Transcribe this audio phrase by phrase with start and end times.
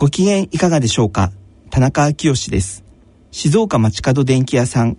[0.00, 1.30] ご機嫌いかがでしょうか？
[1.68, 2.84] 田中昭義です。
[3.32, 4.96] 静岡町角電気屋さん。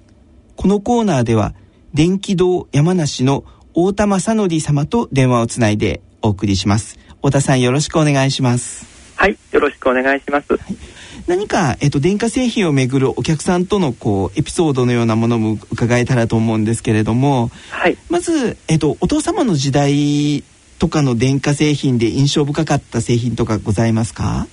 [0.56, 1.56] このコーナーでは
[1.92, 7.00] 電気堂山梨の大田正則様と電話をつないでお送りします。
[7.16, 8.86] 太田さんよろしくお願いします。
[9.16, 10.78] はいよろしくお願いします、はい、
[11.26, 20.44] 何か、えっと、電化製品をめぐるお客さんとのこうエピソードのようなものも伺えたらと思うんですけれども、はい、まず、えっと、お父様の時代
[20.78, 24.46] とかの電化製品で印象深かった製品とかございますか？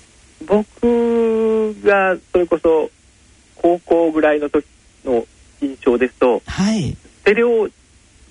[0.48, 2.90] 僕がそれこそ
[3.56, 4.66] 高校ぐらいの時
[5.04, 5.26] の
[5.60, 7.68] 印象ですと、はい、ステレオ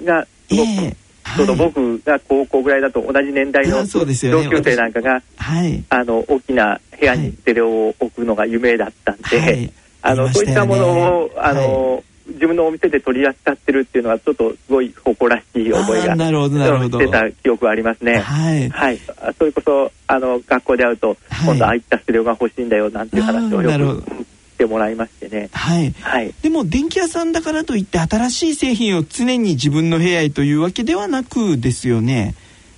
[0.04, 10.88] がすごく、えーちょうど僕が高校ぐらいだと同じ年代の同級生なんかが、はい、あの大きな部屋にステレオを置くのが夢だったんで、はい、あの、そういったもの
[11.24, 17.00] をあの、はい、自分のお店で取り扱ってるっていうのはちょっとすごい誇らしい覚えがなるほどなるほど。
[17.00, 18.20] してた記憶はありますね。
[18.20, 19.00] はい、はい、
[19.38, 24.26] それこそあの学校で会うと、今度ああいったステレオが欲しいんだよなんていう話をよく
[24.58, 32.36] てもらいましてね、はい、はい、でも電気屋さんだからといって新しい製品を常に自分の部屋へというわけではなくですよね。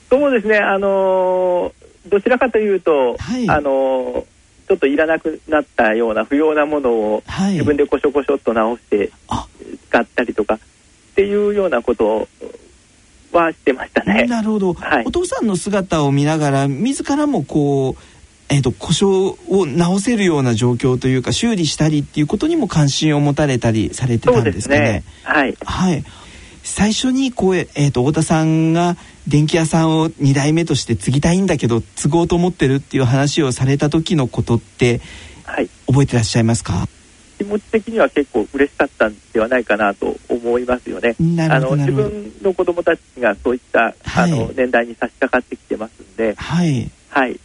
[0.10, 0.58] そうですね。
[0.58, 4.26] あのー、どちらかというと、はい、あのー、
[4.70, 9.12] ちょっといらなくなったような不要なものを自分でこしょこしょっと直して
[9.88, 10.60] 使ったりとかっ
[11.16, 12.28] ていうようなこと
[13.32, 14.26] はしてましたね。
[14.26, 18.02] なるほど、はい、お父さんの姿を見ながら自らもこう
[18.52, 24.80] えーと、故障を直せるような状況というか修理したりっていうことにも関心を持たれたりされてたんですかね。
[24.80, 25.04] ね。
[25.24, 26.04] はい、はい、
[26.70, 28.96] 最初にこう、えーと、太田さんが
[29.28, 35.02] 電気屋さんを2代目として継ぎたいんだけど継ごうと思ってるっていう話をされた時のことって、
[35.46, 36.88] はい、覚えてらっしゃいますか？
[37.40, 41.16] 気持ち的には結構嬉しかったんではないかなと思いますよね。
[41.50, 47.40] あの自分の子供たちがそういった、はい、あの年代に差し掛かってきてますんで、はい、はい、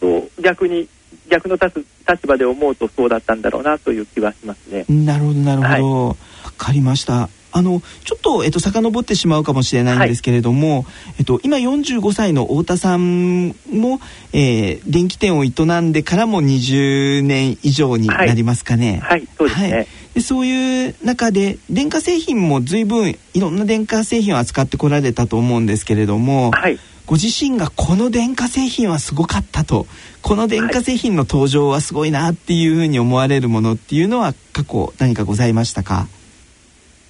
[0.00, 0.88] と逆に
[1.30, 4.84] 逆の立つ立場で思うとそうだったんだろうなという気はしますね。
[4.88, 6.16] なるほどなるほど、はい、
[6.58, 7.28] かりました。
[7.52, 10.84] あのちょっと、えっと、遡ってしまうかもしれないんですけれども、はい、
[11.18, 14.00] えっと、今45歳の太田さんも、
[14.32, 19.00] えー、電気店を営んでからも20年以上になりますかね。
[19.02, 29.86] はい、はい、そうですね、はい、でそういう中で電化製品も随分いろんな電化製品を扱ってこられたと思うんですけれども、はい、ご自身がこの電化製品はすごかったと。
[30.22, 36.06] この電化製品の登場はすごいなっていうふうに思われるものっていうのは過去何かございましたか？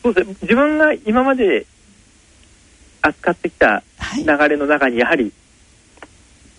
[0.03, 0.37] そうですね。
[0.43, 1.67] 自分が今まで
[3.03, 3.83] 扱ってきた
[4.17, 5.33] 流れの中にやはり、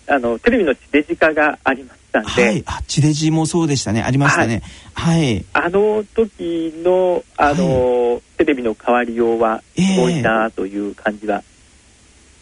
[0.06, 4.02] はい、あのテレビの地デジ化がありましたんで、はい、あ地デジもそうでしたね。
[4.02, 4.62] ありましたね。
[4.94, 11.42] はい、はい、あの時のあの、テレビの変わりようはすごいなという感じは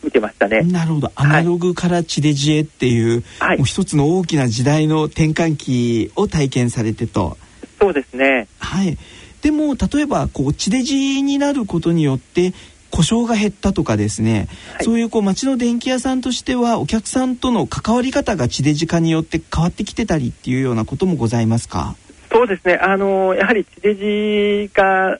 [0.02, 0.62] 見てましたね。
[0.62, 1.12] なるほど。
[1.14, 7.36] アナログから地デジへっていう、はい、もう一つの大きな時代の転換期を体験されてと。
[7.78, 8.48] そうですね。
[8.58, 8.96] はい。
[9.42, 12.52] でも例えばこう地デジになることによって
[12.90, 21.94] 故障が減ったとかですね、はい、そういうこう町の電気屋さんとしてはお客さんとの関わり方が地デジ化によって変わってきてたりっていうようなこともございますか？
[22.32, 22.74] そうですね。
[22.74, 25.18] あのやはり地デジ化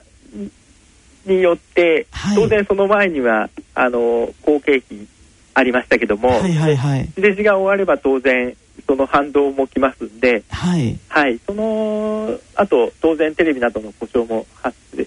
[1.26, 5.06] によって、はい、当然その前にはあの後継費
[5.54, 15.06] ありましたけども、はいはいはい、地デジが終われば当然その反動もきますんで、はい、はい、そのあと当然テレビなどの故障も発生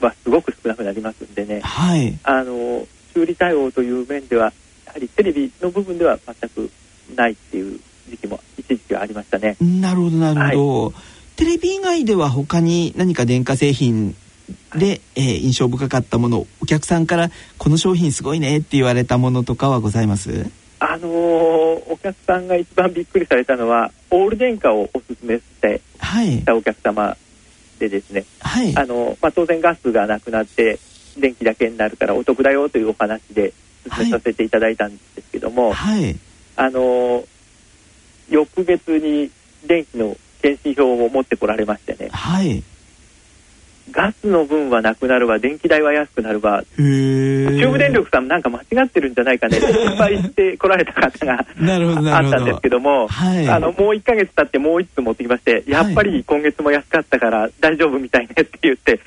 [0.00, 4.52] はすごく少なくなりますんでね、はい、あの修理対応という面では
[4.86, 6.70] やはりテレビの部分では全く
[7.14, 9.56] ないっていう時期も一時期はありましたね。
[9.60, 10.94] なるほどなるほど、はい、
[11.36, 14.16] テレビ以外では他に何か電化製品
[14.74, 20.50] で、えー、印象深かったものお客さんからこの商品すごいねって言われたものとかはございます？
[20.84, 25.80] あのー、お客さんが一番びっくりされたのはオール電化をおすすめして
[26.44, 27.16] たお客様
[27.78, 30.80] でですね、はい、あのまあ、当然ガスがなくなって
[31.16, 33.52] 電気だけになるからお得だよというお話で
[33.96, 36.18] 進めさせていただいたんですけども、はい、
[36.56, 37.26] あのー、
[38.28, 39.30] 翌月に
[39.64, 42.64] 電気の検針票を持ってこられましてね、はい、
[43.90, 51.34] ガスの分はなくなるわ、電気代は安くなるわ、中部電力さんなんか間違ってるんじゃないかね、心配して来られた方が
[52.16, 59.00] あったんですけども、はい、あのもう1か月経ってもう1つ持ってきまして、やっぱり今月も安かったから大丈夫みたいねって言って、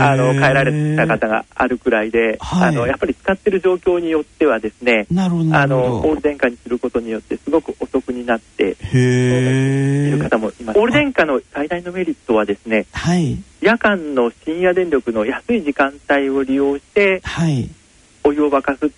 [0.00, 10.78] あの帰られた方があるくらいで、はい、あのやっぱり使ってる状況によってはですね、あのオール電化にすることによってすごくお得になっている方もいます。
[10.78, 17.68] オール電化の最大のメリットはですね、はい、夜間の深夜電力の安い時間帯を利用して、はい、
[18.24, 18.90] お湯を沸かす。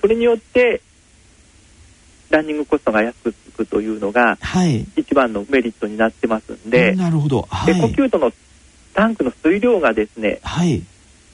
[0.00, 0.80] それによって
[2.30, 8.32] ランニングコストが安くつくというのが、はい、一番のメリットになってますんでなるほど、はい、で呼吸との
[8.94, 10.82] タンクの水量がですね、はい、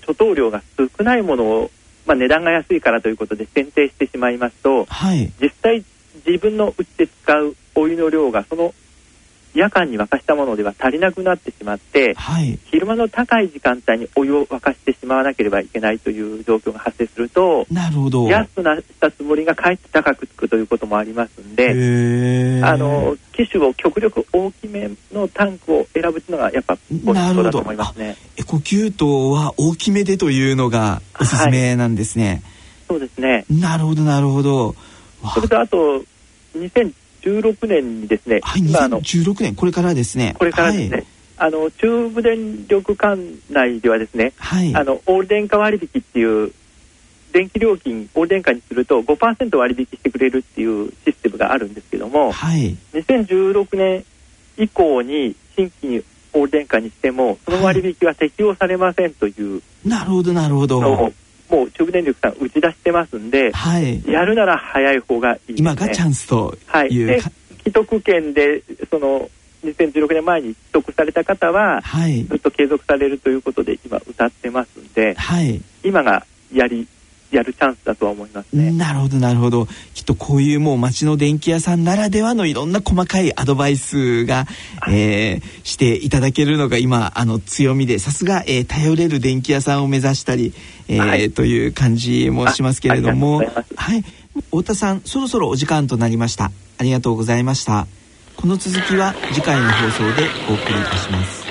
[0.06, 1.70] 貯湯量が少ないものを、
[2.06, 5.84] まあ、値段が安いからということで選定してしまいますと、はい、実際
[6.26, 8.74] 自分のうちで使うお湯の量がその
[9.56, 18.28] 夜間に沸かしたものでは足りなくなってしまって、はい、昼間の高い時間帯にお湯を沸かしてしまわなければいけないという状況が発生するとなるほど。
[18.28, 28.16] 安くなったつもりがかえって高くつくということもありますんであの機種を極力大きめのタンクを選ぶというのがやっぱポイントだと思いますね。
[28.36, 32.28] エコキュートは大きめでというのがおすすめなんですね。
[32.28, 32.42] はい、
[32.88, 33.46] そうですね。
[33.48, 34.74] なるほどなるほど。
[35.34, 36.02] それとあと
[36.54, 36.92] 2000
[37.26, 40.34] 2016年にですね、はい、2016年、これからですね。
[40.38, 40.96] これからですね。
[40.96, 41.06] はい、
[41.38, 43.18] あの中部電力管
[43.50, 46.52] 内ではですね、はい、あのオール電化割引っていう
[47.32, 54.04] 電気料金オール電化にすると5%割引してくれるっていうシステムがあるんですけども、はい、2016年
[54.56, 61.12] 以降に新規にオール電化にしてもその割引は適用されませんという、はい、なるほどなるほど
[61.48, 66.56] もう中部電力さん打ち出してますんで、はい、やるなら早い方がいいね、今がチャンスと
[66.90, 67.20] いう、はい、
[67.58, 69.28] 既得権でその
[69.64, 76.86] 2016年前に取得された方は、はい、ずっと継続されるということで今歌ってますんで、はい、今がやり
[77.36, 78.70] やるチャンスだとは思いますね。
[78.72, 79.66] なるほどなるほど。
[79.94, 84.46] きっとこういうもう街の電気屋さんならではのいろんな細かいアドバイスが、
[84.88, 90.52] えー、していただけるのが今あの強みでさすが、えー、頼れる電気屋さんを目指したり、
[90.88, 93.42] えー、はい、という感じもしますけれども、
[93.76, 94.04] はい
[94.50, 96.50] 太田さんそろそろお時間となりました。
[96.78, 97.86] ありがとうございました。
[98.36, 101.46] この続きは次回の放送でお送りいたします。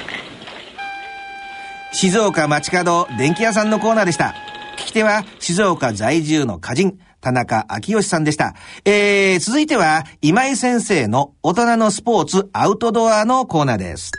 [1.94, 4.36] 静岡街角電気屋さんのコーナーでした。
[4.76, 8.54] 聞き手は静岡在住の歌人、田中昭義さんでした。
[8.84, 14.12] えー、続いては今井先生の大人のスポーツアウトドアのコーナーです。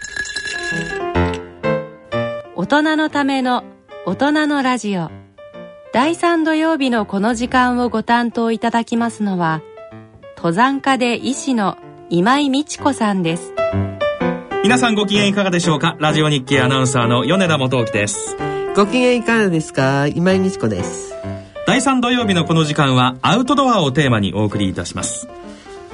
[2.56, 3.64] 大人のための
[4.06, 5.10] 大人のラジオ。
[5.92, 9.62] 第3土曜日のこの時間をご担当いただきますのは、
[10.36, 11.76] 登山家で医師の
[12.10, 13.52] 今井美智子さんです。
[14.62, 15.96] 皆さんご機嫌いかがでしょうか？
[16.00, 18.36] ラジオ日経アナウンサーの米田元樹です。
[18.76, 20.06] ご機嫌いかがですか？
[20.06, 21.14] 今井美智子です。
[21.66, 25.28] 第3土曜日のこの時間はアウトドアをテーマにお送りいたします。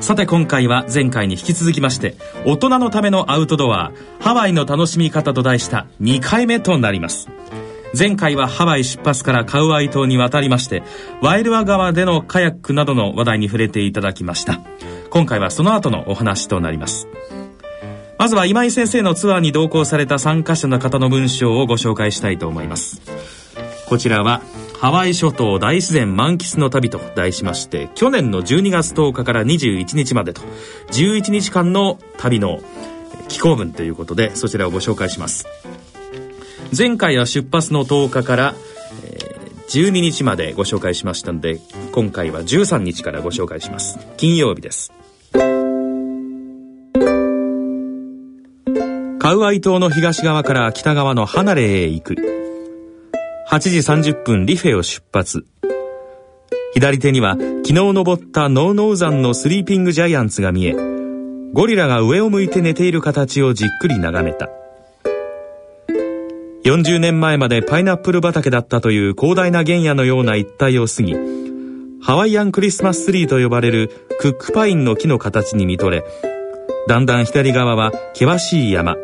[0.01, 7.29] さて今回は前回に引き続きまして大人のためのアウトドアハワイの楽しみ方と題した2回目となります。
[7.97, 10.83] 前回はハワイ出発からカウアイ島に渡りまして
[11.21, 14.61] ワイルア川でのカヤックなどの話題に触れていただきました。
[15.11, 17.07] 今回はその後のお話となります。
[18.23, 23.03] まずは今井先生のツアーに同行された参加者の方の文章をご紹介したいと思います。
[23.89, 24.43] こちらは
[24.79, 30.41] ハワイ諸島大自然満喫の旅と題しまして去年の12月10日から21日までと
[30.93, 32.61] 11日間の旅の
[33.27, 35.49] 寄稿文ということでそちらをご紹介します。
[36.79, 38.55] 前回は出発の10日から
[39.67, 41.59] 12日までご紹介しましたので
[41.91, 43.99] 今回は13日からご紹介します。
[44.17, 44.93] 金曜日です。
[49.33, 52.17] カウアイ島の東側から北側の離れへ行く。
[53.49, 53.79] 8時
[54.11, 55.47] 30分リフェを出発。
[56.75, 60.77] 左手には昨日登ったノーノー山のスリーピングジャイアンツが見え、
[61.55, 64.51] ゴリラが上を向いて寝ている形をじっくり眺めた。
[66.67, 71.17] 40年前までパイナップル畑だったという広大な原野のような一帯を過ぎ、
[72.03, 73.89] ハワイアンクリスマスツリーと呼ばれる
[74.21, 76.05] クックパインの木の形に見とれ、
[76.87, 78.95] だんだん左側は険しい山、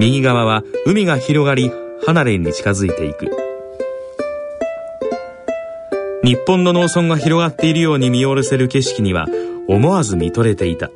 [0.00, 1.72] 右側は海が広がり
[2.06, 3.30] 離れに近づいていく。
[6.22, 9.26] 日本の農村が広がっているように見下ろせる景色には
[9.66, 10.90] 思わず見とれていた。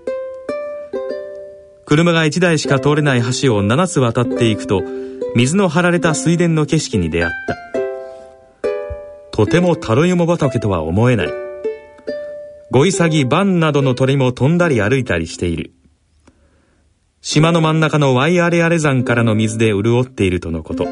[1.85, 4.83] 車が1台しか通れない橋を7つ渡っていくと
[5.35, 7.57] 水の張られた水田の景色に出会った。
[9.33, 11.29] とてもタロイモ畑とは思えない。
[12.71, 15.73] ゴイサギバンなどの鳥も飛んだり歩いたりしている。
[17.25, 20.87] 島の真ん中のワイアレアレ山からの水で潤っているとのこと。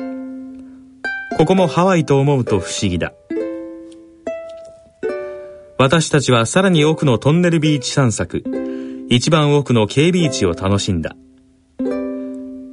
[1.37, 3.13] ここもハワイと思うと不思議だ。
[5.77, 8.45] 私たちはさらに奥のトンネルビーチ散策。
[9.09, 11.17] 一番奥の K ビーチを楽しんだ。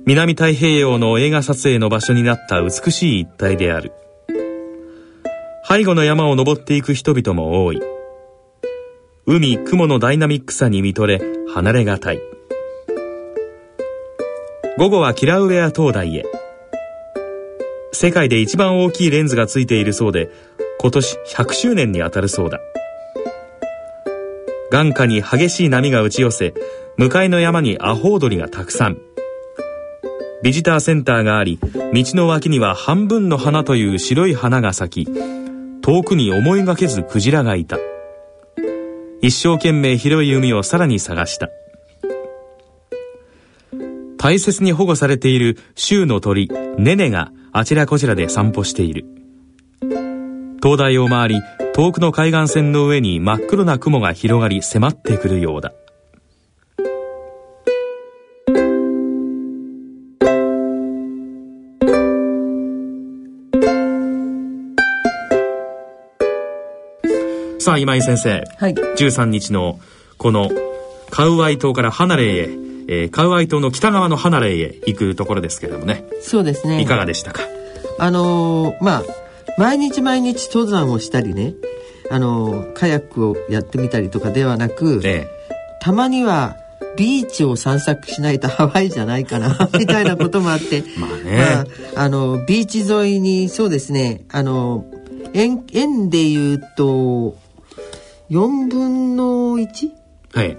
[0.05, 3.91] 南太平洋の映画撮影の場所になった美しい一帯である。
[5.67, 7.81] 背後の山を登っていく人々も多い。
[9.25, 12.21] 海雲のダイナミックさに見とれ離れがたい。
[14.77, 16.23] 午後はキラウェア灯台へ。
[17.91, 20.29] 世界で一番大きいレンズがついているそうで
[20.79, 22.59] 今年100周年にあたるそうだ。
[24.69, 26.53] 眼下に激しい波が打ち寄せ
[26.95, 28.99] 向かいの山にアホウドリがたくさん。
[30.43, 35.11] ビジターセンターがあり道の脇には半分の花という白い花が咲き
[35.81, 37.79] 遠くに思いがけずクジラがいた。
[39.23, 41.49] 一生懸命広い海をさらに探した。
[44.17, 49.05] 大切に保護されている州の鳥ネネがあちらこちらで散歩している。
[50.59, 51.41] 灯台を回り
[51.73, 55.73] 遠くの海岸線の上に真っ黒な雲が広がり迫ってくるようだ。
[67.59, 69.79] さあ今井先生、はい、13日の
[70.17, 70.49] この
[71.09, 76.05] カウアイ島から離れへえー、カウアイ島の北側の離れへ行くところですけれどもね。
[76.21, 76.81] そうですね。
[76.81, 77.41] いかがでしたか？
[77.99, 79.03] あのー、まあ
[79.57, 81.53] 毎日毎日登山をしたりね
[82.11, 85.27] あのー、カヤックをやってみたりとかではなく、ええ、
[85.81, 86.55] たまには
[86.95, 90.83] ビーチを散策しないとハワイじゃないかな みたいなこともあって。
[90.97, 94.85] まあね、まあ、あのビーチ沿いにそうですねあの
[95.33, 97.35] 円円で言うと
[98.31, 99.89] 4分の 1?
[100.33, 100.57] はい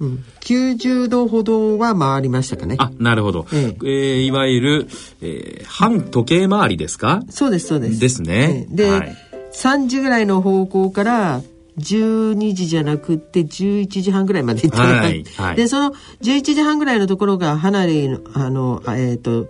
[0.00, 2.76] うん、90度ほどは回りましたかね。
[2.78, 3.46] あ、なるほど。
[3.52, 4.88] えええー、いわゆる、
[5.20, 7.22] えー、半時計回りですか？
[7.28, 8.00] そうです、そうです。
[8.00, 8.66] ですね。
[8.70, 9.16] えー、で、はい、
[9.52, 11.42] 3時ぐらいの方向から
[11.78, 19.48] 12時じゃなくて11時半ぐらいまで行って、はいはい、で、その11時半ぐらいのところが離れの、あの、えっ、ー、と、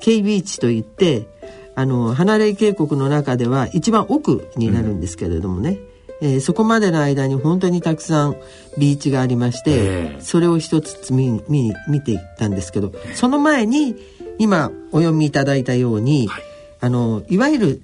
[0.00, 1.28] K ビーチといって、
[1.76, 5.70] あの、離れ渓谷の中では一番奥になるんですけれどもね。
[5.70, 5.91] うん
[6.22, 8.36] えー、そこまでの間に本当にたくさん
[8.78, 13.96] ビーチがありまして、それを一つつ見見見ていったんですけど、その前に
[14.38, 16.42] 今お読みいただいたように、はい、
[16.80, 17.82] あのいわゆる、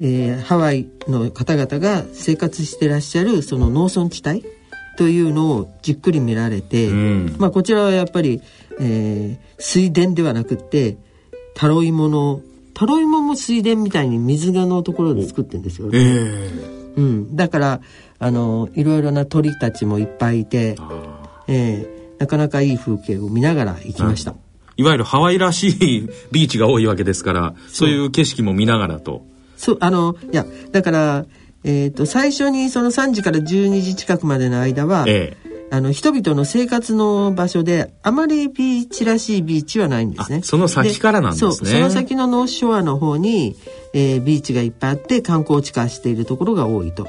[0.00, 4.44] えー、ハワイの方々が生活してらっしゃるその農村地帯
[4.96, 8.40] というのをじっくり見られて、うん、まあこちらはやっぱり、
[8.80, 10.96] えー、水田ではなくって
[11.54, 12.40] タロイモの
[12.74, 16.83] タロイモも水田みたいに水がのところで作ってるんですよね。
[16.96, 17.80] えーうん、だから
[18.18, 20.76] あのいろいろな鳥たちもいっぱいいて、
[21.48, 24.34] えー、なかなかいい風景を見ながら行きました、
[24.76, 24.82] い。
[24.82, 27.90] わゆるハワイらしい ビーチが多いわけですからそう。
[27.90, 29.24] いう景色も見ながらと。
[29.56, 31.26] そうあのいやだから
[31.64, 35.43] えっ、ー、と最初にその3時から12時近くまでの間は、ええ
[35.74, 40.40] あの人々の生活の場所であまりビーチらしいビーチはないんですね。
[40.42, 41.52] その先からなんですね。
[41.52, 43.56] そうその先のノースショアの方に、
[43.92, 47.08] えー、ビーチがいっぱいあって観光地化しているところが多いと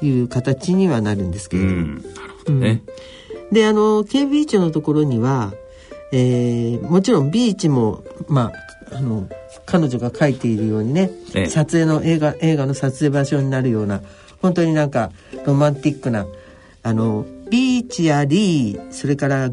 [0.00, 1.76] いう形にはなるんですけれども。
[1.76, 2.02] はい、なる
[2.38, 2.82] ほどね。
[3.48, 5.52] うん、であの K ビーチのところには、
[6.10, 8.50] えー、もちろんビーチもま
[8.90, 9.28] ああの
[9.66, 14.00] 彼女が書いているようにね、ええ、撮影の映画映画の撮影場所になるような
[14.40, 15.10] 本当になんか
[15.44, 16.24] ロマンティックな
[16.82, 19.50] あのビーチありそれから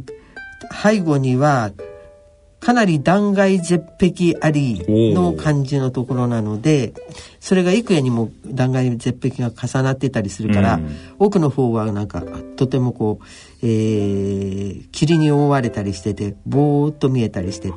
[0.72, 1.72] 背後には
[2.64, 6.94] かなり断崖絶壁ありの感じのところなので
[7.42, 12.24] それが幾重にも断崖絶壁が重なってたりするから、うん、奥の方はなんか
[12.56, 13.26] とてもこう、
[13.64, 17.74] えー、霧に覆われたりしててぼーっと見えたりして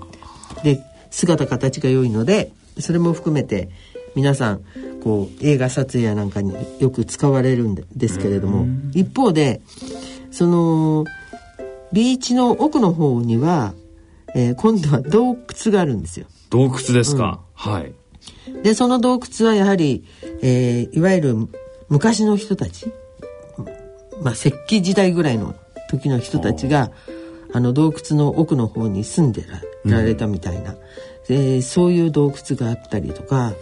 [0.62, 0.80] で
[1.10, 3.70] 姿形が良いのでそれも含めて
[4.14, 4.60] 皆さん
[5.06, 9.60] こう映画撮影やなんかによく使われるんですけれども一方で
[10.32, 11.04] その
[11.92, 13.74] ビーチの奥の方には、
[14.34, 16.26] えー、今度は洞窟があるんですよ。
[16.50, 17.92] 洞窟ですか、うん、はい。
[18.64, 20.04] でその洞窟はやはり、
[20.42, 21.36] えー、いわゆる
[21.88, 22.92] 昔の人たち、
[24.22, 25.54] まあ、石器時代ぐらいの
[25.88, 26.90] 時の人たちが
[27.52, 29.46] あの洞窟の奥の方に住んで
[29.84, 30.78] られたみたいな、うん、
[31.28, 33.52] えー、そういう洞窟があったりとか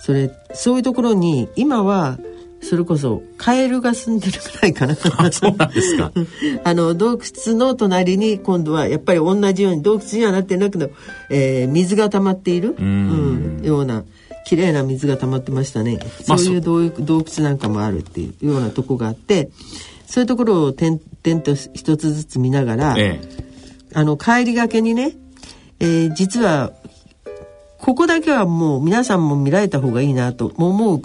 [0.00, 2.18] それそういうところに今は
[2.62, 4.94] それこそカエルが住んでるぐらいかな。
[4.94, 5.08] そ
[5.48, 6.12] うなんですか。
[6.64, 7.12] あの洞
[7.46, 10.92] 窟の隣に今度はやっぱり同じように洞窟にはなってなくて、
[11.30, 12.76] えー、水が溜まっている？
[12.78, 14.04] うん、ような
[14.46, 19.50] 綺麗な水が溜まってましたね、そういう洞窟なんかもあるっていうようなとこがあって
[20.06, 23.28] そういうところを点々と一つずつ見ながら、ええ、
[23.94, 25.12] あの帰りがけにね、
[25.78, 26.72] えー、実は
[27.80, 31.02] ここだけはもう皆さんも見られた方がいいなと思う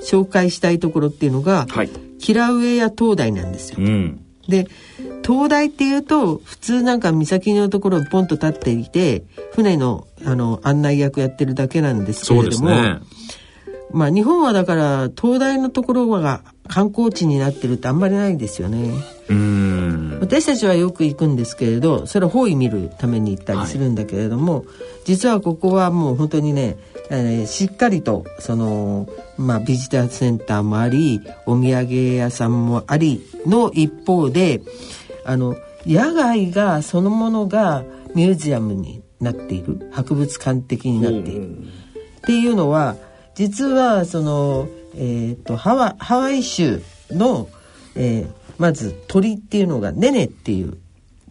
[0.00, 3.78] 紹介したいところっていうのが、はい、キラウエや灯台なんですよ。
[3.80, 4.66] うん、で
[5.22, 13.00] 灯台っていうと普通なんか岬のところにポンと立っていて船のあの案内役やってるだけなんですけれども、ね、
[13.92, 18.92] まあ日本はだから灯台のところが観光地になってるってあんまりないですよね。
[20.20, 24.64] 私たちはよく行くんですけれどそれは方位見るために行ったりするんだけれども、はい、
[25.04, 26.76] 実はここはもう本当にね、
[27.10, 29.08] えー、しっかりとその、
[29.38, 34.60] まあ、ビジターセンターもありお土産屋さんもありの一方で
[35.24, 37.84] あの野外がそのものが
[38.14, 39.90] ミュージアムになっている。
[39.92, 42.96] 博物館的になっている、っていうのは
[43.34, 47.48] 実はその、えーと、ハワハワイ州の、
[47.94, 50.76] えー、まず鳥っていうのがネネっていう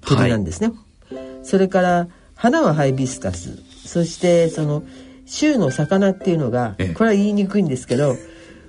[0.01, 0.73] 鳥なんですね。
[1.13, 4.83] はい、それから花はハイビスカスそしてその
[5.25, 8.15] 州の魚っていうのがこれは言いにくいんですけど、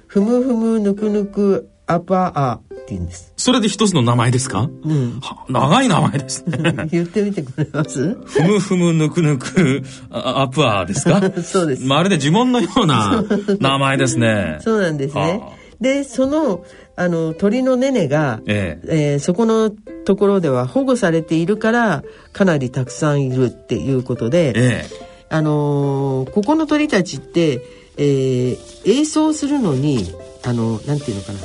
[0.07, 3.33] ふむふむぬくぬくアパアって言うんです。
[3.37, 4.69] それで一つの名前ですか？
[4.83, 5.21] うん。
[5.49, 6.87] 長い名前ですね。
[6.93, 8.15] 言ってみてくれます？
[8.15, 11.21] ふむふむぬくぬくアプアですか？
[11.43, 11.85] そうです。
[11.85, 13.25] まるで呪文のような
[13.59, 14.59] 名前ですね。
[14.63, 15.41] そうなんですね。
[15.81, 16.63] で、その、
[17.01, 19.13] あの、鳥のネネが、ええ。
[19.13, 19.71] えー、そこの
[20.05, 22.05] ところでは保護されているから、
[22.35, 24.85] かなりたくさんいるっていうことで、ええ、
[25.31, 27.63] あのー、ここの鳥たちって、
[27.97, 30.15] えー、演奏するのに、
[30.45, 31.39] あの、なんていうのかな。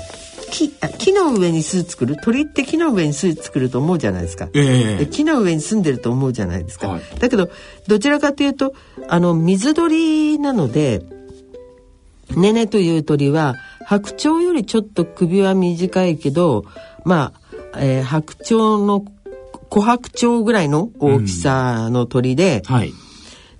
[0.51, 2.17] 木木の上に巣作る？
[2.17, 7.49] 鳥って木の上に巣作ると思うじゃないですか、えー、木の上に住んでると思うじゃないですか、はい、だけど
[7.87, 8.73] どちらかというと
[9.09, 11.01] あの水鳥なので
[12.37, 13.55] ネネという鳥は
[13.85, 16.65] 白鳥よりちょっと首は短いけど
[17.03, 17.33] ま
[17.73, 19.05] あ、えー、白鳥の
[19.69, 22.93] 琥珀鳥ぐらいの大きさの鳥で、うん、はい、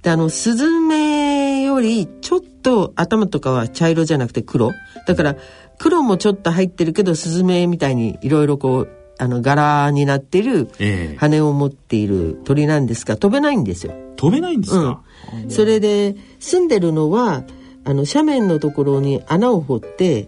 [0.01, 4.71] であのスズメよりちょっと頭とかは茶色じゃなくて黒。
[5.05, 5.35] だから
[5.77, 10.69] 黒もちょっと入ってるけどスズメみたいにいろいろこうあの柄になってる
[11.17, 13.93] 羽を持っている鳥なんですが飛べないんですよ。
[14.15, 17.43] 飛べないんですか、うん、それで住んでるのは
[17.85, 20.27] あの斜面のところに穴を掘って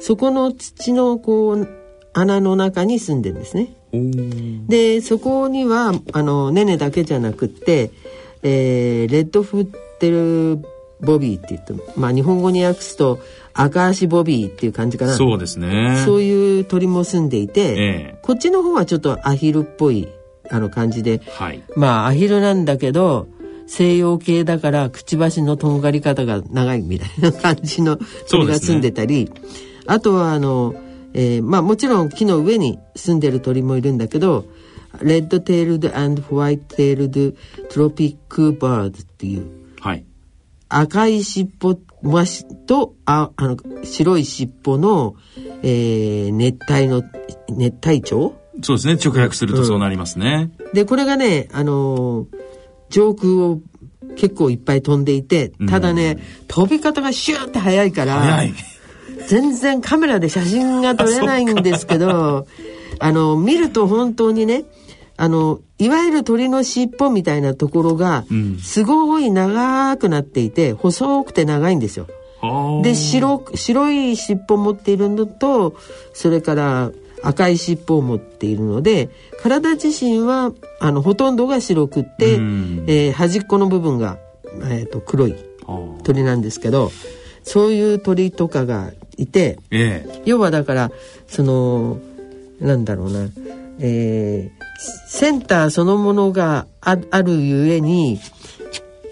[0.00, 1.68] そこの土のこう
[2.12, 3.74] 穴の中に住んでるんですね。
[4.68, 7.90] でそこにはあのネネだけじゃなくって、
[8.42, 9.64] えー、レッドフッ
[9.98, 10.62] テル
[11.00, 13.18] ボビーって言ってまあ日本語に訳すと
[13.52, 15.14] 赤足ボビーっていう感じかな。
[15.14, 16.02] そうですね。
[16.04, 17.76] そういう鳥も住んでいて、え
[18.14, 20.08] え、こっちの方はちょっとアヒルっぽい
[20.50, 23.26] あの感じで、はい、まあアヒルなんだけど
[23.66, 27.98] 西洋系だからくちばしのとんがり方が長いみたいな感じの
[28.30, 29.32] 鳥が住んでたり、ね、
[29.86, 30.74] あとはあの、
[31.14, 34.44] えー、まあもちろん木の上に住んでる鳥もいるんだけど
[35.00, 35.88] レッドテールド
[36.22, 37.32] ホワイトテールド
[37.70, 39.46] トロピックバードっていう、
[39.80, 40.04] はい、
[40.68, 41.74] 赤い尻尾
[42.66, 45.14] とああの白い尻尾の、
[45.62, 47.02] えー、熱帯の
[47.48, 48.34] 熱帯鳥？
[48.62, 48.98] そうですね。
[49.02, 52.26] 直訳するとそうなりますね、うん、でこれがねあのー、
[52.92, 53.60] 上空を
[54.14, 58.44] 結構いっぱい飛んでいてただね、うん、飛び方がシューって速いから
[59.26, 62.46] 全然カメラで写真が撮れないんですけど
[63.00, 64.64] あの見ると本当にね
[65.16, 68.24] あのいわゆる鳥の尻尾みたいなところが、
[68.62, 72.06] すごい長くなっていて細くて長いんですよ。
[72.82, 75.76] で白白い尻尾を持っているのと
[76.12, 76.90] それから
[77.22, 79.10] 赤い尻尾を持っているので
[79.42, 84.18] 体自身はあのほとんどが白くって、えー、端っこの部分が、
[84.70, 85.34] えーと、黒い
[86.02, 86.90] 鳥なんですけど
[87.44, 90.92] そういう鳥とかがいて、ええ、要はだから
[91.26, 91.98] その
[92.60, 93.28] なんだろうな、
[93.80, 94.62] えー、
[95.08, 98.20] センターそのものがあるゆえに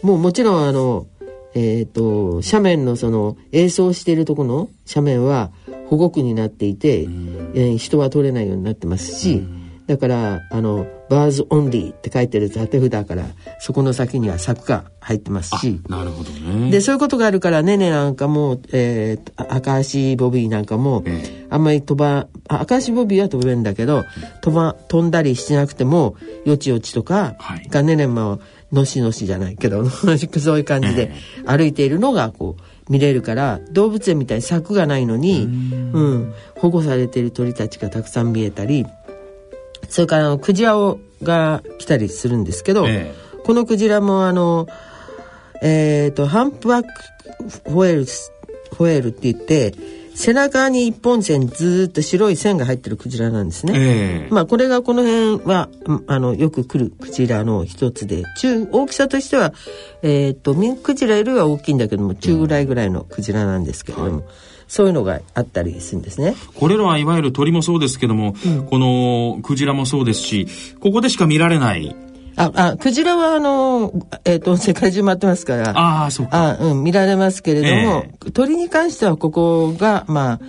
[0.02, 1.06] もうもちろんあの
[1.54, 5.50] えっ、ー、と斜面のその映像しているとこの斜面は
[5.90, 9.42] 保護区になっていて、えー、人は通れないようになってますし、
[9.88, 13.24] だからあのバーズオンリーって書いてる縦札から
[13.58, 15.80] そこの先には柵が入ってますし。
[15.88, 16.70] なるほどね。
[16.70, 24.04] でそういうことがあるからねねなんかも、えー、赤足ボビーなんかも、えー、あんまり飛ば赤足ボビーは飛べるんだけど
[24.42, 31.10] 飛ば飛んだりしなくてもよちよちとか、はい、がねねものしのしじゃないけど そういう感じで
[31.44, 38.84] 歩いているのがこう見れるから動物園みたいに柵がないのにうん、保護されている鳥たちがたくさん見えたり
[39.88, 44.66] それからあのクジラをが来たりするんですけど、えー、このクジラもあの
[45.62, 48.06] えっ、ー、とハンプバックホエール
[48.76, 49.74] ホエールって言って
[50.14, 53.72] 背中に一本線ずっと白い線が入ってるクジラなんですね。
[53.76, 55.68] えー、まあこれがこの辺は
[56.06, 59.52] あのよく来るクジラの一つで中大きさとしては
[60.02, 64.16] えっ、ー、とミンクジラよりは大きいんだけども中ぐらいぐらいのクジラなんですけれども。
[64.16, 64.24] はい
[64.70, 66.36] そういうのがあったりするんですね。
[66.54, 70.46] これらはいわゆる鳥もそうですけども、うん、このクジラもそうですし、
[70.78, 71.96] ここでしか見られない
[72.40, 73.92] あ、あ、クジラはあの、
[74.24, 75.78] えっ、ー、と、世界中回ってますから。
[75.78, 76.58] ああ、そうか。
[76.58, 80.40] あうん、見られますけれども、えー、鳥に関してはここが、まあ、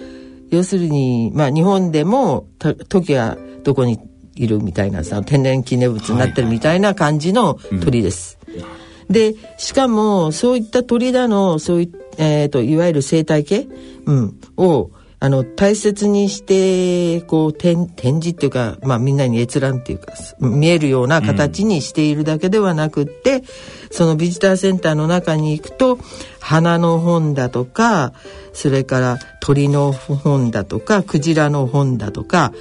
[0.52, 2.48] 要するに、まあ、日本でも、
[2.88, 4.00] 時はどこに
[4.36, 8.38] いるみたいなさ、天然記念物になってるみたいな感じの鳥です。
[8.48, 8.70] はいはい
[9.10, 13.68] うん、で、しかも、そういった鳥だの、そういった、えっ、ー、と、いわゆる生態系、
[14.06, 14.92] うん、を、
[15.24, 23.44] あの、大切にして、こう、展展示っていうか、まあみんなに閲覧っていうか、見えるような形にしているだけではなくって、うん、
[23.92, 26.00] そのビジターセンターの中に行くと、
[26.40, 28.14] 花の本だとか、
[28.52, 32.52] それから鳥の本だとか、クジラの本だとか、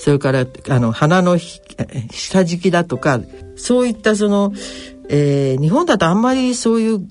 [0.00, 3.20] それから、あの、花の下敷きだとか、
[3.54, 4.52] そういったその、
[5.08, 7.08] えー、日本だとあんまりそういう、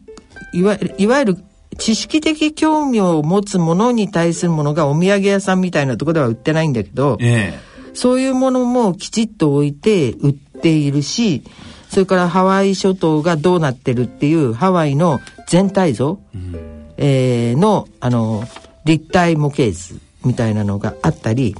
[0.52, 1.38] いわいわゆる
[1.78, 7.60] 知識的興味を持つものに対するものがお土産屋さんみたいなところでは売ってないんだけど、ええ、
[7.94, 11.44] そういうものもきちっと置いて売っているし、
[11.90, 16.56] それからハワイ諸島がどうなってるっていうハワイの全体像、うん、
[16.98, 18.44] えー、の、あの、
[18.86, 21.56] 立体模型図みたいなのがあったり、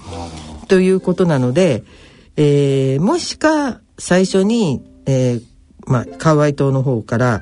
[0.68, 1.84] ということなので、
[2.36, 5.44] えー、もしか最初に、えー、
[5.86, 7.42] まあ、カワイ島の方から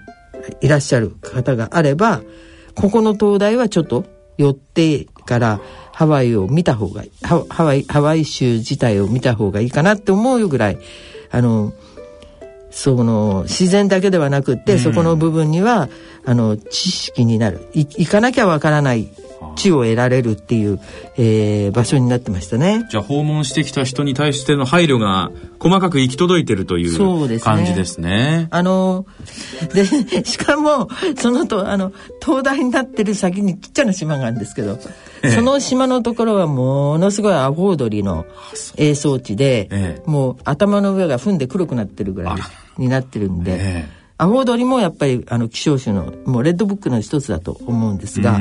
[0.61, 2.21] いらっしゃる方があれば、
[2.75, 4.05] ここの灯台はちょっと
[4.37, 5.59] 寄ってから
[5.93, 7.11] ハワイを見た方がいい。
[7.23, 10.77] ハワイハワイ州自体を見た方がいいかなって思うぐらい
[11.31, 11.73] あの
[12.69, 15.87] その自然だけではなくって、うん、そこの部分には
[16.25, 17.69] あの知識になる。
[17.73, 19.09] 行かなきゃわからない
[19.55, 20.79] 知を得られるっていう、
[21.17, 22.85] えー、場所になってましたね。
[22.89, 28.01] じゃあ訪問してきた人に対しての配慮が細かく行き届いてるという感じですね。
[28.01, 29.05] すねあの
[29.73, 29.85] で
[30.25, 34.79] しかもそのとあの灯台になってる先にちっちゃな島があるんですけど、
[35.23, 38.25] ええ、その島のところはものすごいアホウドリの
[38.77, 42.35] 映像地で、え、もう頭の上が踏んで黒くなってるぐらい
[42.77, 43.85] になってるんで。
[44.17, 48.39] アホウドリもやっぱりあの希少種のもうレッドブックの一つだと思うんですが、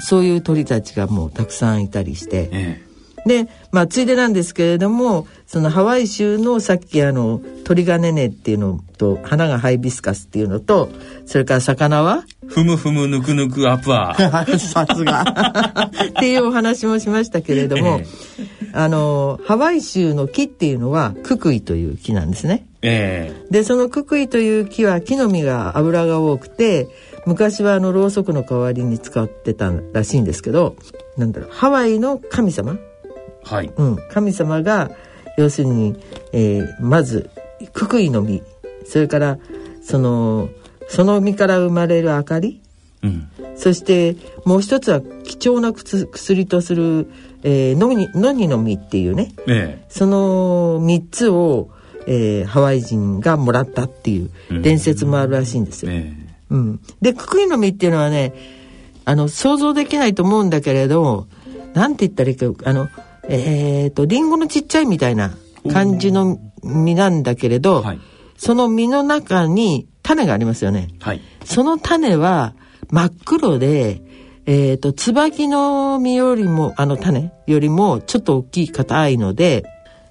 [0.00, 2.82] そういう鳥たちがもうたくさんいたりして、え
[3.26, 10.90] え、でまあついでなんですけれどもそのハワイ州のさっきあの鳥がねねっていうのと花がハイビスカスっていうのと
[11.26, 12.24] それから魚は？
[12.46, 14.14] ふむふむぬくぬくアプア
[14.58, 15.24] さすが。
[16.08, 18.06] っていうお話もしましたけれども、え
[18.40, 22.66] え、あのハワイ州の木っていうのはククイという木なんですね。
[22.82, 26.86] えー、でそのククイという木は木の実が油が多くて
[27.24, 30.76] 昔はあのろうそくの代わりに使ってたらしいんですけど
[31.16, 32.76] なんだろうハワイの神様、
[33.42, 33.72] はい。
[33.76, 34.90] うん、神様が
[35.38, 35.96] 要するに、
[36.32, 37.30] えー、まず
[37.72, 38.42] ククイの実。
[38.84, 39.38] それから
[39.82, 40.50] その
[40.88, 42.60] その実から生まれる明かり、
[43.02, 47.08] うん、そしてもう一つは貴重な薬とする、
[47.48, 51.70] えー、のにのにの実っていうね、ええ、その3つを
[52.08, 54.30] えー、ハワイ人がもらったっていう
[54.62, 55.92] 伝説もあるらしいんですよ。
[55.92, 58.32] うん、うん、でククイの実っていうのはね
[59.04, 61.26] あの想像できないと思うんだけれど
[61.74, 62.88] なんて言ったらいいかあの
[63.28, 65.36] えっ、ー、とリンゴのちっちゃいみたいな
[65.72, 68.00] 感じの実なんだけれど、はい、
[68.36, 70.90] その実の中に種がありますよね。
[71.00, 72.54] はい、その種は
[72.90, 74.00] 真っ黒で
[74.46, 79.64] えっ、ー、と、椿の実よりも、あの種よりもちょっと大きい硬いので、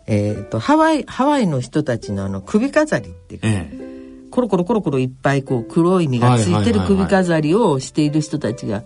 [0.07, 3.77] えーと、ハワイハワイの人たちのあの首飾りっていうか、ええ、
[4.29, 8.83] コロコロコロコロいっぱいこう黒い実がついてる首飾りをしている人たちが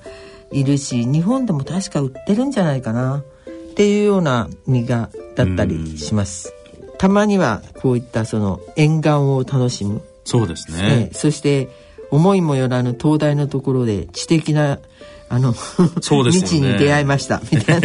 [0.51, 3.23] いるし日本でも確か売ってるんじゃないかな。
[3.71, 6.53] っていうような実がだったりします。
[6.97, 10.01] たまにはこういったその沿岸を楽しむ。
[10.25, 11.13] そうですね、え。
[11.13, 11.69] そして
[12.11, 14.79] 思いもよらぬ灯台のところで知的な
[15.29, 17.81] あの、そうですね、未知に出会いました みたい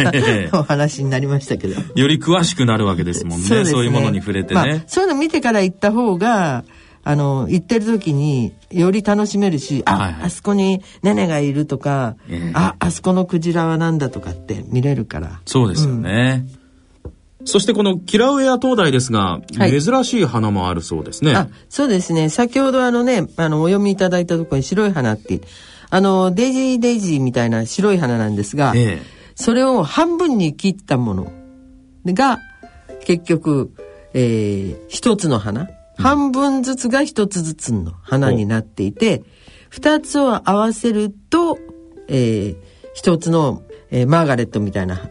[0.51, 1.81] なお話になりましたけど。
[1.95, 3.45] より詳しくなるわけですもんね。
[3.45, 6.65] そうねいうものに触れてね、まあ、そういうの見てから行った方が、
[7.07, 15.39] あの、行ってる時により楽しめるし、あ、はいはい、あそこにネネがいるとか、えー、あ、あそこのクジラは何だとかって見れるから。
[15.45, 16.47] そうですよね。
[17.03, 21.35] うん、そしてこのキラウエア灯台ですが、はい、珍しい花もあるそうですね。
[21.35, 22.29] あ、そうですね。
[22.29, 25.41] 先ほどあのね、あの、お読みいただいたところに白い花って、
[25.95, 29.01] あの、デイジーデイジーみたいな白い花なんですが、ええ、
[29.33, 31.31] それを半分に切ったもの。
[32.05, 32.39] が、
[33.05, 33.71] 結局、
[34.13, 39.23] えー、一つの花、うん、半分ずつが一つずつの花になっていて、
[39.69, 41.59] 二つを合わせると、
[42.09, 42.57] えー、
[42.93, 45.09] 一つの、ええー、マーガレットみたいな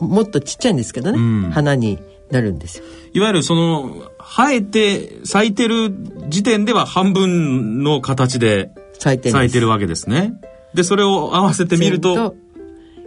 [0.00, 1.98] もっとちっちゃいんですけどね、うん、花に
[2.30, 2.84] なるんですよ。
[3.12, 5.90] いわゆるその生えて咲いてる
[6.30, 8.70] 時点では半分の形で
[9.02, 10.34] 咲いて咲いてるわけですね。
[10.74, 12.36] でそれを合わせてみると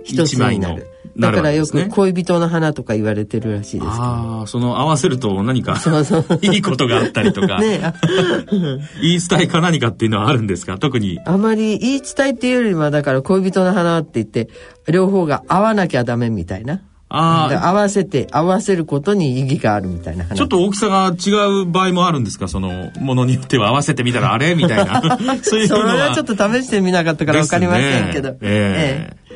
[0.03, 0.87] 一つになる。
[1.17, 5.77] だからよく恋人の花とか言われてるらしいですああ、その合わせると何か
[6.41, 7.93] いいことがあったりとか、ね、
[9.01, 10.77] 言 い伝えか何かっていうのはあるんですか？
[10.77, 11.19] 特に。
[11.25, 14.49] あまり言い伝えっていうよりは、だから恋人の花って言って、
[14.91, 16.81] 両方が合わなきゃダメみたいな。
[17.15, 17.67] ああ。
[17.69, 22.47] 合わせて、合わせることに意義があるみたいなちょっと大きさが違う場合もあるんですか？
[22.47, 25.01] その、ものによっては合わせてみたらあれみたいな。
[25.41, 25.81] そういうのは。
[25.81, 28.31] それはちょっと試してみなかったからわかりませんけど。
[28.31, 29.35] ね、えええ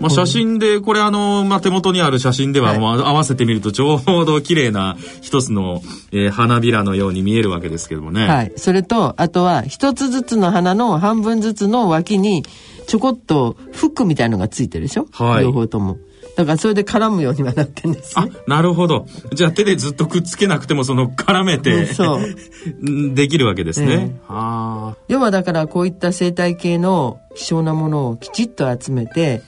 [0.00, 8.26] まあ、写真で、これあの、まあ、手元にある写真では、まあ、合わせてみるとちょうど綺麗な一つの、えー、花びらのように見えるわけですけどもね。
[8.26, 8.52] はい。
[8.56, 12.42] それと、あとは一つずつの花の半分ずつの脇に、
[12.88, 15.06] ちょこっとフックみたいのがついてるでしょ？
[15.12, 15.44] はい。
[15.44, 15.98] 両方とも。
[16.36, 19.06] だからそれで絡むようにはなってんです、ね、あ、なるほど。
[19.34, 23.14] じゃあ手でずっとくっつけなくてもその絡めて、そう。
[23.14, 24.16] できるわけですね。
[24.28, 29.42] えー、要はだからこういった生態系の希少なものをきちっと集めて、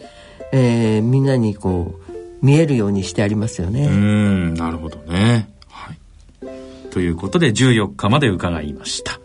[0.52, 1.94] えー、みんなにこ
[2.42, 3.86] う見えるようにしてありますよね。
[3.86, 5.48] うんなるほどね。
[5.68, 5.98] はい、
[6.90, 9.18] ということで14日まで伺いました。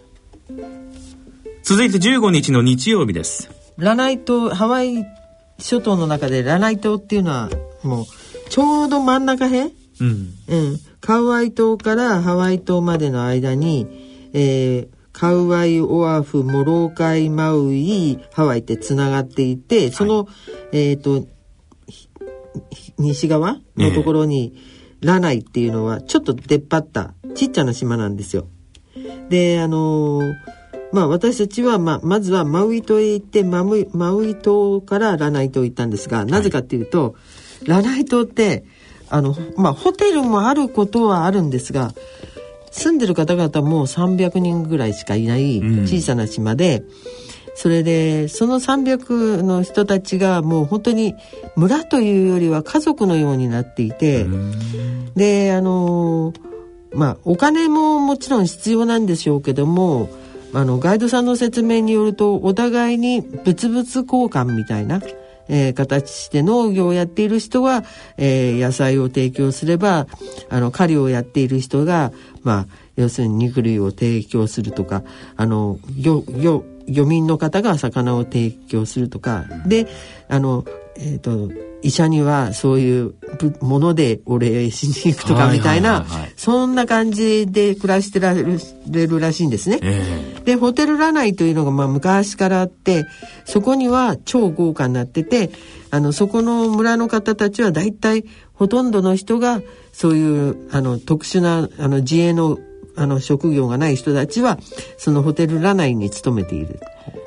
[1.63, 3.51] 続いて15日の日曜日です。
[3.77, 5.05] ラナイ島ハワイ
[5.59, 7.49] 諸島の中でラナイ島っていうのは
[7.83, 8.05] もう
[8.49, 20.31] ちょうど真ん中辺、うん、うん、カウアイ島からハワイ島までの間に、えー、カウアイ、オアフ、モローカイ、マウイ、ハワイってつながっていて、その、は
[20.71, 21.27] い、えっ、ー、と、
[22.97, 24.55] 西側のところに、
[25.01, 28.47] ラナイっていうのはちょっと出っ張ったちっちゃな島なんですよ。
[29.29, 30.33] で、あのー、
[30.91, 37.09] まあ私たちは、まあ、まずはマウイ島へ行ってマウイ、マウイ島からラナイ島行ったんですが、なぜかっていうと、は
[37.63, 38.65] い、ラナイ島って、
[39.09, 41.93] あの、まあホテルもあることはあるんですが、
[42.71, 46.87] 住んでる方々も300人ぐらいしかいない小さな島で、うん、
[47.55, 51.15] それでその300の人たちがもう本当に
[51.55, 56.33] 村というよりは家族のようになっていて、うん、であの
[56.93, 60.09] まあお金ももちろん必要なんでしょうけども
[60.53, 65.01] あのガイドさんの説明によるとお互いに物々交換みたいな
[65.49, 67.83] えー、形で農業をやっている人は、
[68.17, 70.07] えー、野菜を提供すれば、
[70.49, 75.03] あの、狩りをやっている人が、まあ、要するに肉類を提供するとか、
[75.35, 79.87] あの、漁、漁、漁民の方が魚を提供するとか、で、
[80.27, 80.65] あの、
[80.99, 81.49] えっ、ー、と、
[81.81, 83.15] 医者にはそういう
[83.61, 89.79] ものでお礼しに行くとかみたいな、そんな感じで暮らしてられるらしいんですね。
[89.81, 93.05] えー、で、ホテルラナイというのがまあ昔からあって、
[93.45, 95.51] そこには超豪華になってて、
[95.89, 99.61] あの、そこの村の方たちは大体ほとんどの人が
[99.93, 102.59] そういうあの特殊なあの自営の
[102.97, 104.59] あの職業がない人たちは
[104.97, 106.81] そのホテルラナイに勤めている。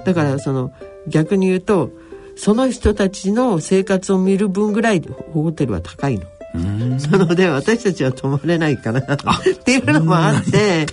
[0.04, 0.72] だからその
[1.08, 1.90] 逆に言うと
[2.36, 5.00] その人たちの生活を見る分ぐらい
[5.32, 6.24] ホテルは高いの。
[6.54, 9.00] なので私たちは泊まれないかな。
[9.00, 9.18] っ
[9.64, 10.86] ていうのもあって。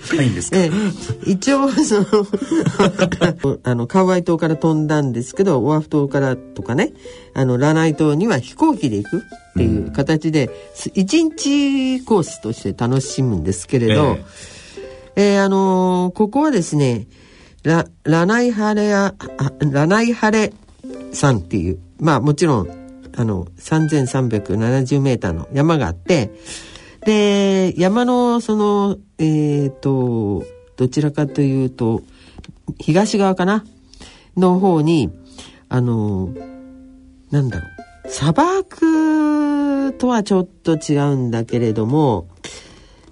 [0.52, 0.70] え
[1.26, 2.06] 一応その
[3.62, 6.92] あのカウアイ島から飛んだんですけどオアフ島からとかね。
[7.34, 9.20] あのラナイ島には飛行機で行くっ
[9.56, 10.50] ていう形で
[10.94, 14.18] 一日コースとして楽しむんですけれど、
[15.14, 17.06] えー、えー、あのー、ここはですね
[17.62, 19.14] ララナイハレア
[19.70, 20.52] ラナイハレ
[21.12, 22.70] 山っていうまあもちろん
[23.16, 26.30] あの3370メーターの山があって
[27.04, 30.44] で山のそのえっ、ー、と
[30.76, 32.02] どちらかというと
[32.78, 33.64] 東側かな？
[34.36, 35.10] の方に
[35.68, 36.32] あの
[37.30, 37.66] なんだろ
[38.04, 42.28] う砂漠とはちょっと違うんだけれども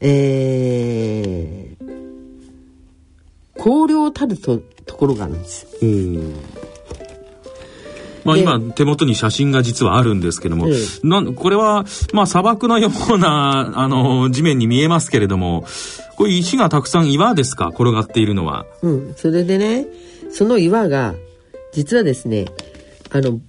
[0.01, 5.67] えー、荒涼たるとところがあるんです。
[5.83, 6.35] うん
[8.29, 15.64] まあ、今手元に写真が実はあるんですけども、ええ、なんこれは、まあ、砂漠のような あの地面に見えますけれども
[16.17, 17.69] これ石がたくさん岩ですか？
[17.69, 18.67] 転がっているのは。
[18.83, 19.87] うん、それでね
[20.31, 21.14] その岩が
[21.73, 22.47] 実はですね
[23.11, 23.41] あの、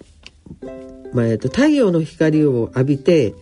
[1.14, 3.34] まあ、えっと、太陽の光を浴びて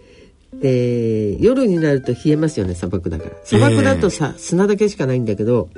[0.62, 3.32] えー、夜になると冷えますよね砂漠だから。
[3.44, 5.70] 砂漠だとさ、えー、砂だけしかないんだけど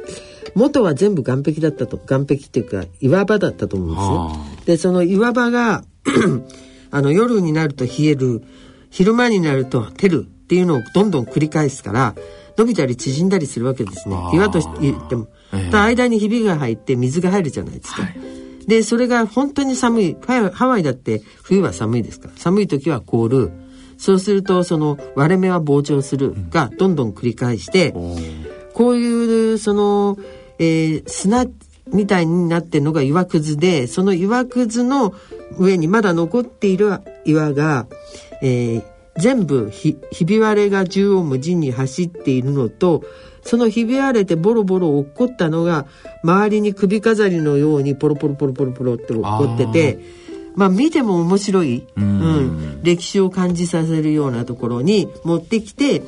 [0.56, 4.66] 元は全部岸壁だったと岸壁っていうか岩場だったと思うんですね。
[4.66, 5.84] でその岩場が
[6.92, 8.44] あの夜になると冷える
[8.90, 12.16] 昼間になると照るっていうのをどんどん繰り返すから
[12.58, 14.18] 伸びたり縮んだりするわけですね。
[14.34, 18.20] 岩と言っても、えー、間にひびが入って水が入るじゃないですか、はい。
[18.68, 20.18] で、それが本当に寒い。
[20.54, 22.34] ハワイだって冬は寒いですから。
[22.36, 23.52] 寒い時は凍る。
[24.00, 27.94] そうすると、その割れ目は膨張するがどんどん繰り返して、
[28.74, 30.18] こういう、その、
[30.58, 31.46] えー、砂
[31.88, 35.14] みたいになってるのが岩くずで、その岩くずの
[35.58, 37.88] 上にまだ残っている岩が、
[38.42, 38.84] えー、
[39.18, 43.04] 全部ひひび割れが縦横無尽に走っているのと
[43.44, 45.86] そのひび割れてボロボロ落っこったのが
[46.24, 50.00] 周りに首飾りのようにポロポロポロポロポロって落っこってて
[50.60, 56.04] まあ見ても面白い、うん、歴史を感じさせるようなところに持ってきて、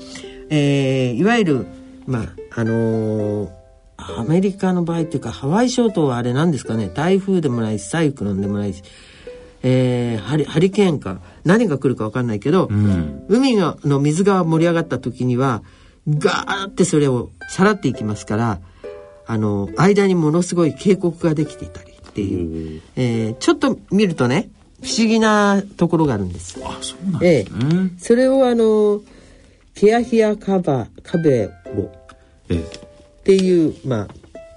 [0.49, 1.65] えー、いわゆる
[2.05, 3.61] まああのー
[4.03, 6.89] アメリカの場合っていうかハワイ諸島はあれなんですかね。
[6.91, 8.81] 台風でもないしサイクロンでもないし
[9.63, 15.61] えー、ハリハリケーンか何が来るか分かんないけど、うん、海のの水が盛り上がった時には
[16.07, 18.59] ガーってそれをさらっていきますから
[19.27, 24.49] あの間にものすごい渓谷ができていたりっていう、えー、ちょっと見るとね
[24.83, 26.59] 不思議なところがあるんです。
[26.63, 29.01] あそうなんですね、えー、それをあの
[29.75, 31.83] ケアヒアカバカベロ
[32.53, 34.07] っていう、まあ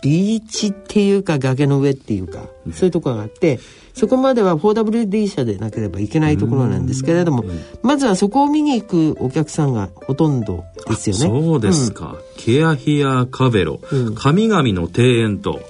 [0.03, 3.59] ビーチっていうか崖の上っていうか、そういうところがあって
[3.95, 7.45] そこまでは 4WD 車でなければいけないところなんですけれども、
[7.83, 11.41] まずはそこを見に行くお客さんがほとんどですよね。
[11.41, 12.13] そうですか。
[12.13, 15.61] うん、ケアヒアカベロ、うん、神々の庭園と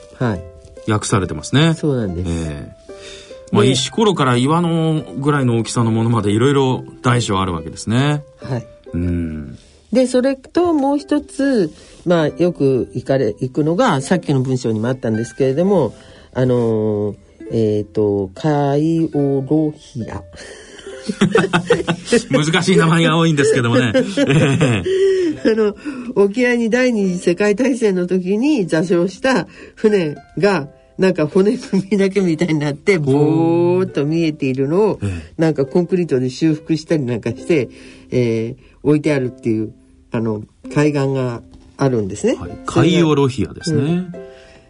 [0.88, 1.74] 訳されてますね。
[1.74, 2.30] そうなんです。
[2.30, 8.24] えー、まあ、石ころから岩のぐらいの大きさのものまでいろいろ大小あるわけですね。
[8.42, 8.66] はい。
[8.92, 9.58] うん。
[9.92, 11.72] で、それともう一つ、
[12.04, 15.94] まあ、よく行かれ、行くのが、さっきの文章にもあったんですけれども、
[16.32, 20.22] あのーえっ、ー、と、カイオロヒア。
[22.32, 23.92] 難しい名前が多いんですけどもね。
[25.44, 25.74] あの、
[26.14, 35.00] 沖合に第二次世界大戦の時に座礁した船が、なんか骨組みだけみたいになって、ぼーっと見えているのを、
[35.36, 37.68] なんかコンクリートで修復したりなんかして、
[38.10, 39.74] えー、置いてあるっていう、
[40.12, 41.42] あの、海岸が
[41.76, 42.36] あるんですね。
[42.36, 43.82] はい、カイオロヒアですね。
[43.82, 44.12] うん、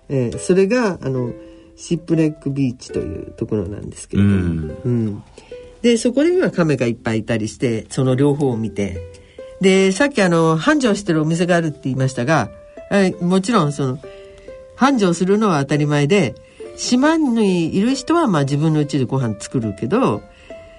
[0.08, 1.32] えー、それが、あの、
[1.76, 5.22] シップレックビーチというところなんですけれども、うん、うん、
[5.82, 9.00] でそこには亀がいっぱいいたりしてその両方を見て
[9.60, 12.50] でさっきあの繁盛してるお店があるって言いましたが、
[12.90, 13.98] はい、もちろんその
[14.76, 16.34] 繁盛するのは当たり前で
[16.76, 20.22] 島にいる人はまあ自分の家でご飯作るけど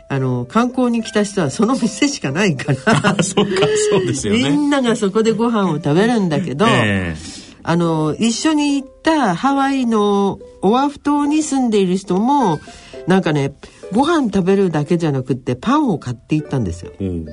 [0.08, 4.50] あの観光に来た人はその店しかないから そうかそうですよね。
[4.50, 12.60] みんながそこでご飯を食べるんだけど、えーあの、一緒に行ったハワイのオアフ島に住んでいる人も、
[13.08, 13.56] なんかね、
[13.94, 16.92] ご飯食べるだけじゃなくってパンを買っていったんですよ。
[17.00, 17.26] うん、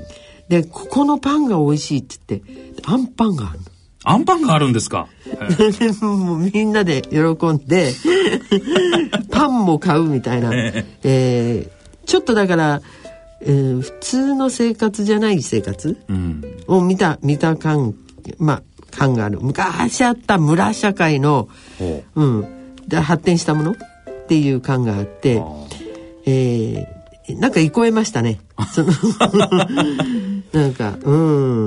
[0.48, 2.40] で、ここのパンが美味しいって言っ
[2.74, 3.64] て、アンパンがあるの。
[4.04, 5.06] アンパンがあるんですか？
[6.02, 7.18] もうみんなで喜
[7.52, 7.92] んで
[9.30, 12.82] パンも買うみたいな、えー、ちょっとだから、
[13.40, 17.94] えー、普通の生活じゃない生活、うん、を見た見た感
[18.38, 19.38] まあ感がある。
[19.40, 21.48] 昔あった村社会の、
[22.16, 22.22] う。
[22.24, 22.44] ん、
[22.88, 23.70] で発展したもの？
[23.72, 23.74] っ
[24.28, 25.40] ていう感があって、
[26.26, 28.40] えー、なんかいこえましたね。
[30.52, 31.12] なんか、う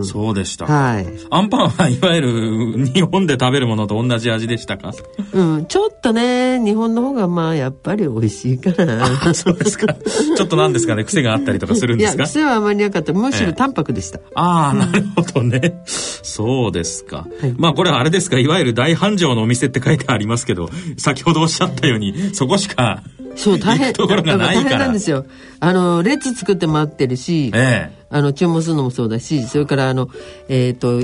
[0.01, 0.05] ん。
[0.05, 0.65] そうでした。
[0.65, 1.07] はい。
[1.31, 4.93] アンパンはいわゆる日本で食べるものと同じ味でしたか？
[5.33, 9.33] うん、ちょっとね、日本の方がまあやっぱり美味しいから。
[9.33, 9.91] そうですか。
[10.37, 12.15] ちょっとなんですかね、癖があったりとかするんですか？
[12.15, 13.11] いや、癖はあまりなかった。
[13.13, 14.19] むしろ淡白でした。
[14.19, 15.81] えああ、なるほどね。
[15.85, 17.25] そうですか。
[17.41, 23.01] はい、まあこれはあれですか、いわゆる大繁盛のお店って書いてありますけど、先ほどおっしゃったように、そこしか
[23.35, 23.93] そう大変。
[23.93, 24.69] ところがないから。
[24.69, 25.25] 大変なんですよ。
[25.59, 30.09] あの列作って待ってるし、ええ、あの注文するのもそうだしそれからあの
[30.47, 30.99] えっ、ー、と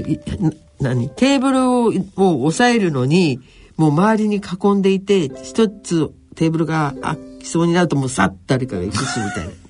[0.79, 3.39] 何テーブルをを押さえるのに
[3.77, 9.60] もう周りに囲んでいて一つテーブルが空きそうになるともうさっと誰かが行くしみたいな。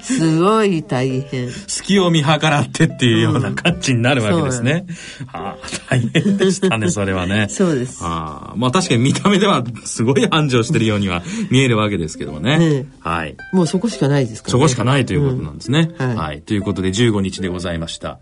[0.00, 1.50] すごい大変。
[1.50, 4.86] 隙を見計らってっていうような感じになるわけですね。
[5.20, 7.48] うん、はあ、大変でしたね、 それはね。
[7.48, 8.02] そうです。
[8.02, 12.58] はあ、まあ確かに見た目ではすごい繁盛してるようには見えるわけですけどもね。
[12.58, 13.36] ねはい。
[13.52, 15.90] もうそこしかないですから、ね、そこしかないということなんですね。
[15.98, 16.40] うん、はい、はい。
[16.42, 18.18] ということで15日でございました。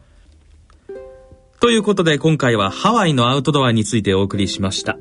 [1.60, 4.96] ということで今回はハワイのアウトドアについてお送りしました。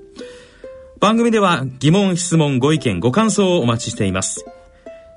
[0.99, 4.45] 番組では疑問、質問、ご意見、ご感想をお待ちしています。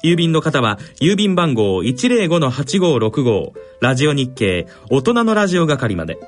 [0.02, 6.18] 郵便の方は、郵便番号105-8565、ラジオ日経、大人のラジオ係まで。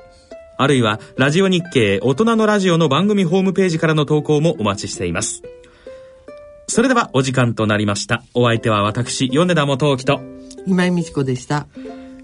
[0.57, 5.43] あるいは、ラジオ日経、大人のラジオの番組ホームページからの投稿もお待ちしています。
[6.67, 8.23] それでは、お時間となりました。
[8.33, 10.21] お相手は私、米田元興と、
[10.65, 11.67] 今井美智子でした。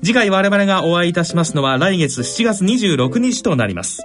[0.04, 4.02] 次回我々がお会いいたしますのは来月7月26日となります。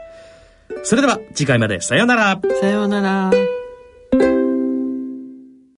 [0.82, 2.40] それでは次回までさようなら。
[2.60, 3.55] さようなら。